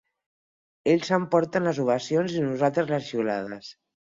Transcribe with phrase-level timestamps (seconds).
[0.93, 3.71] Ells s'emporten les ovacions i nosaltres les xiulades.